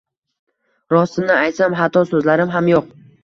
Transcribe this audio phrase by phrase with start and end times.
[0.93, 2.91] Rostini aytsam, hatto so'zlarim ham yo'q